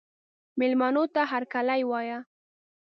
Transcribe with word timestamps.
مېلمنو 0.59 1.03
ته 1.13 1.21
هرکلی 1.31 1.81
وایه. 1.89 2.19